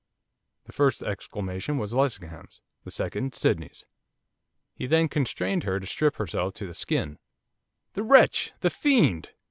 The 0.65 0.71
first 0.71 1.03
exclamation 1.03 1.77
was 1.77 1.93
Lessingham's, 1.93 2.59
the 2.83 2.89
second 2.89 3.35
Sydney's. 3.35 3.85
'He 4.73 4.87
then 4.87 5.07
constrained 5.07 5.61
her 5.61 5.79
to 5.79 5.85
strip 5.85 6.15
herself 6.15 6.55
to 6.55 6.65
the 6.65 6.73
skin' 6.73 7.19
'The 7.93 8.01
wretch!' 8.01 8.51
'The 8.61 8.69
fiend! 8.71 9.29